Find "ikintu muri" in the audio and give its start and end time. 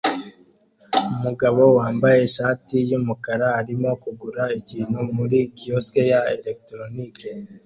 4.59-5.37